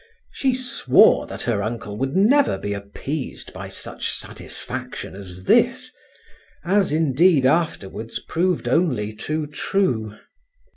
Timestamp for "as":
5.15-5.43, 6.65-6.91